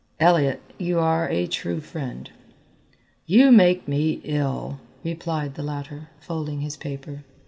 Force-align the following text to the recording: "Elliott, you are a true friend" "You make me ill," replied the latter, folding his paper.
"Elliott, 0.19 0.63
you 0.79 0.97
are 0.97 1.29
a 1.29 1.45
true 1.45 1.79
friend" 1.79 2.31
"You 3.37 3.51
make 3.51 3.87
me 3.87 4.19
ill," 4.23 4.79
replied 5.03 5.53
the 5.53 5.61
latter, 5.61 6.09
folding 6.19 6.61
his 6.61 6.75
paper. 6.75 7.23